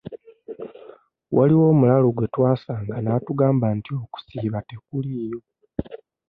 [1.35, 5.39] Waliwo omulalu gwe twasanga n'atugamba nti okusiiba tekuliiyo.